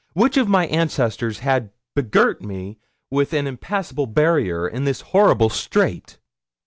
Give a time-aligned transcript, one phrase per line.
[0.13, 2.79] Which of my ancestors had begirt me
[3.11, 6.17] with an impassable barrier in this horrible strait?